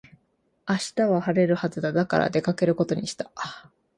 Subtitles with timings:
[0.67, 1.93] 明日は晴れるはずだ。
[1.93, 3.31] だから出かけることにした。